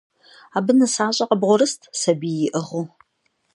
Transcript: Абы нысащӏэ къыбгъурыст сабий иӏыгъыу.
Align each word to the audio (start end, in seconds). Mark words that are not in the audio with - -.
Абы 0.57 0.71
нысащӏэ 0.77 1.25
къыбгъурыст 1.29 1.81
сабий 1.99 2.37
иӏыгъыу. 2.47 2.85